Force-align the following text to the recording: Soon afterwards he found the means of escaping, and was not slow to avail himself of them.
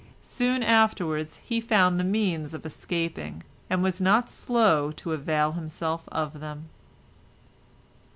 Soon 0.23 0.63
afterwards 0.63 1.39
he 1.43 1.61
found 1.61 1.99
the 1.99 2.03
means 2.03 2.55
of 2.55 2.65
escaping, 2.65 3.43
and 3.69 3.83
was 3.83 4.01
not 4.01 4.31
slow 4.31 4.89
to 4.93 5.13
avail 5.13 5.51
himself 5.51 6.09
of 6.11 6.39
them. 6.39 6.69